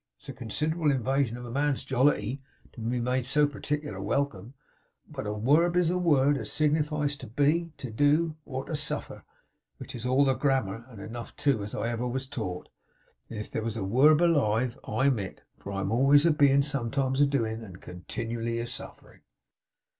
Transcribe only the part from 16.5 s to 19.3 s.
sometimes a doin', and continually a sufferin'.